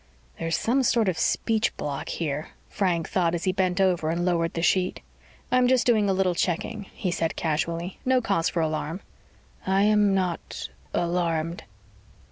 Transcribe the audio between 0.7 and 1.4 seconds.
sort of a